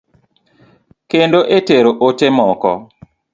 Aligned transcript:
Kendo 1.11 1.39
e 1.57 1.59
tero 1.67 1.91
ote 2.07 2.27
moko. 2.37 2.71